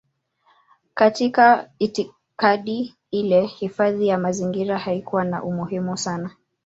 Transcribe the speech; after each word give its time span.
Katika 0.93 1.69
itikadi 1.79 2.95
ile 3.11 3.45
hifadhi 3.45 4.07
ya 4.07 4.17
mazingira 4.17 4.77
haikuwa 4.77 5.23
na 5.23 5.43
umuhimu 5.43 5.97
sana. 5.97 6.29